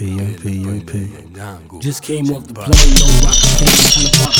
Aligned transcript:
UP, 0.00 0.08
UP, 0.08 0.96
UP. 1.36 1.82
Just 1.82 2.02
came 2.02 2.30
off 2.30 2.46
the 2.46 2.54
plane, 2.54 2.94
no 2.96 3.04
rock, 3.20 3.36
trying 3.36 4.08
to 4.08 4.18
pop 4.18 4.39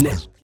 Next. 0.00 0.37